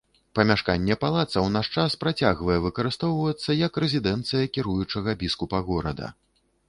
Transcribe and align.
Памяшканне 0.37 0.95
палаца 1.03 1.33
ў 1.41 1.49
наш 1.55 1.67
час 1.81 1.95
працягвае 2.03 2.55
выкарыстоўвацца 2.65 3.57
як 3.59 3.73
рэзідэнцыя 3.85 4.43
кіруючага 4.57 5.09
біскупа 5.25 5.59
горада. 5.69 6.07